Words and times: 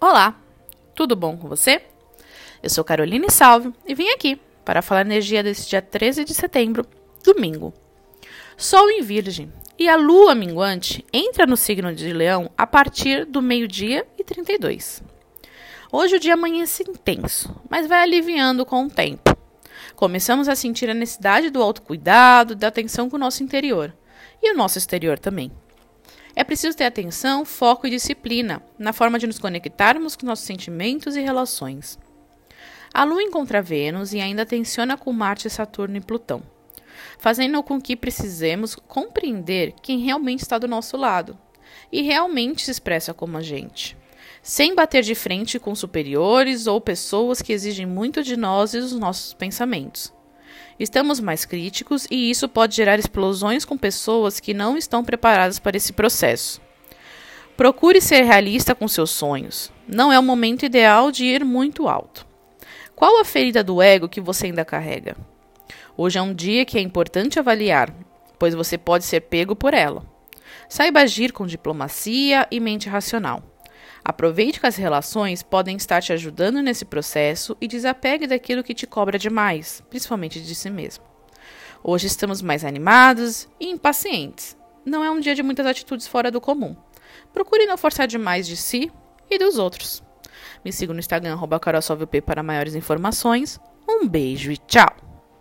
Olá, 0.00 0.40
tudo 0.94 1.16
bom 1.16 1.36
com 1.36 1.48
você? 1.48 1.82
Eu 2.62 2.70
sou 2.70 2.84
Caroline 2.84 3.28
Salve 3.32 3.74
e 3.84 3.96
vim 3.96 4.08
aqui 4.10 4.40
para 4.64 4.80
falar 4.80 5.00
energia 5.00 5.42
desse 5.42 5.68
dia 5.68 5.82
13 5.82 6.24
de 6.24 6.34
setembro, 6.34 6.86
domingo. 7.24 7.74
Sol 8.56 8.88
em 8.90 9.02
Virgem 9.02 9.52
e 9.76 9.88
a 9.88 9.96
lua 9.96 10.36
minguante 10.36 11.04
entra 11.12 11.46
no 11.46 11.56
signo 11.56 11.92
de 11.92 12.12
Leão 12.12 12.48
a 12.56 12.64
partir 12.64 13.24
do 13.24 13.42
meio-dia 13.42 14.06
e 14.16 14.22
32. 14.22 15.02
Hoje 15.90 16.14
o 16.14 16.20
dia 16.20 16.34
amanhece 16.34 16.84
intenso, 16.88 17.52
mas 17.68 17.88
vai 17.88 18.02
aliviando 18.02 18.64
com 18.64 18.84
o 18.84 18.90
tempo. 18.90 19.36
Começamos 19.96 20.48
a 20.48 20.54
sentir 20.54 20.88
a 20.88 20.94
necessidade 20.94 21.50
do 21.50 21.60
autocuidado, 21.60 22.54
da 22.54 22.68
atenção 22.68 23.10
com 23.10 23.16
o 23.16 23.20
nosso 23.20 23.42
interior 23.42 23.92
e 24.40 24.52
o 24.52 24.56
nosso 24.56 24.78
exterior 24.78 25.18
também. 25.18 25.50
É 26.38 26.44
preciso 26.44 26.76
ter 26.76 26.84
atenção, 26.84 27.44
foco 27.44 27.84
e 27.84 27.90
disciplina 27.90 28.62
na 28.78 28.92
forma 28.92 29.18
de 29.18 29.26
nos 29.26 29.40
conectarmos 29.40 30.14
com 30.14 30.24
nossos 30.24 30.44
sentimentos 30.44 31.16
e 31.16 31.20
relações. 31.20 31.98
A 32.94 33.02
Lua 33.02 33.20
encontra 33.20 33.60
Vênus 33.60 34.12
e 34.12 34.20
ainda 34.20 34.46
tensiona 34.46 34.96
com 34.96 35.12
Marte, 35.12 35.50
Saturno 35.50 35.96
e 35.96 36.00
Plutão, 36.00 36.40
fazendo 37.18 37.60
com 37.64 37.80
que 37.80 37.96
precisemos 37.96 38.76
compreender 38.76 39.74
quem 39.82 39.98
realmente 39.98 40.42
está 40.42 40.58
do 40.58 40.68
nosso 40.68 40.96
lado 40.96 41.36
e 41.90 42.02
realmente 42.02 42.62
se 42.62 42.70
expressa 42.70 43.12
como 43.12 43.36
a 43.36 43.42
gente, 43.42 43.96
sem 44.40 44.76
bater 44.76 45.02
de 45.02 45.16
frente 45.16 45.58
com 45.58 45.74
superiores 45.74 46.68
ou 46.68 46.80
pessoas 46.80 47.42
que 47.42 47.52
exigem 47.52 47.84
muito 47.84 48.22
de 48.22 48.36
nós 48.36 48.74
e 48.74 48.80
dos 48.80 48.92
nossos 48.92 49.34
pensamentos. 49.34 50.16
Estamos 50.78 51.20
mais 51.20 51.44
críticos 51.44 52.06
e 52.10 52.30
isso 52.30 52.48
pode 52.48 52.76
gerar 52.76 52.98
explosões 52.98 53.64
com 53.64 53.76
pessoas 53.76 54.40
que 54.40 54.54
não 54.54 54.76
estão 54.76 55.04
preparadas 55.04 55.58
para 55.58 55.76
esse 55.76 55.92
processo. 55.92 56.60
Procure 57.56 58.00
ser 58.00 58.22
realista 58.22 58.74
com 58.74 58.86
seus 58.86 59.10
sonhos. 59.10 59.72
Não 59.88 60.12
é 60.12 60.18
o 60.18 60.22
momento 60.22 60.64
ideal 60.64 61.10
de 61.10 61.24
ir 61.24 61.44
muito 61.44 61.88
alto. 61.88 62.26
Qual 62.94 63.20
a 63.20 63.24
ferida 63.24 63.64
do 63.64 63.82
ego 63.82 64.08
que 64.08 64.20
você 64.20 64.46
ainda 64.46 64.64
carrega? 64.64 65.16
Hoje 65.96 66.18
é 66.18 66.22
um 66.22 66.32
dia 66.32 66.64
que 66.64 66.78
é 66.78 66.80
importante 66.80 67.38
avaliar, 67.38 67.92
pois 68.38 68.54
você 68.54 68.78
pode 68.78 69.04
ser 69.04 69.22
pego 69.22 69.56
por 69.56 69.74
ela. 69.74 70.04
Saiba 70.68 71.00
agir 71.00 71.32
com 71.32 71.46
diplomacia 71.46 72.46
e 72.50 72.60
mente 72.60 72.88
racional. 72.88 73.42
Aproveite 74.08 74.58
que 74.58 74.66
as 74.66 74.76
relações 74.76 75.42
podem 75.42 75.76
estar 75.76 76.00
te 76.00 76.14
ajudando 76.14 76.62
nesse 76.62 76.86
processo 76.86 77.54
e 77.60 77.68
desapegue 77.68 78.26
daquilo 78.26 78.64
que 78.64 78.72
te 78.72 78.86
cobra 78.86 79.18
demais, 79.18 79.82
principalmente 79.90 80.40
de 80.40 80.54
si 80.54 80.70
mesmo. 80.70 81.04
Hoje 81.84 82.06
estamos 82.06 82.40
mais 82.40 82.64
animados 82.64 83.46
e 83.60 83.68
impacientes. 83.68 84.56
Não 84.82 85.04
é 85.04 85.10
um 85.10 85.20
dia 85.20 85.34
de 85.34 85.42
muitas 85.42 85.66
atitudes 85.66 86.06
fora 86.06 86.30
do 86.30 86.40
comum. 86.40 86.74
Procure 87.34 87.66
não 87.66 87.76
forçar 87.76 88.06
demais 88.06 88.46
de 88.46 88.56
si 88.56 88.90
e 89.30 89.38
dos 89.38 89.58
outros. 89.58 90.02
Me 90.64 90.72
siga 90.72 90.94
no 90.94 91.00
Instagram, 91.00 91.38
carolsolvep 91.60 92.22
para 92.22 92.42
maiores 92.42 92.74
informações. 92.74 93.60
Um 93.86 94.08
beijo 94.08 94.50
e 94.50 94.56
tchau! 94.56 95.07